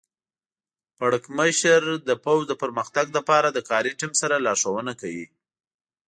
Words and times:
پړکمشر 0.97 1.83
د 2.07 2.09
پوځ 2.23 2.41
د 2.47 2.53
پرمختګ 2.63 3.05
لپاره 3.17 3.47
د 3.51 3.59
کاري 3.69 3.91
ټیم 3.99 4.11
سره 4.21 4.35
لارښوونه 4.45 4.93
کوي. 5.01 5.25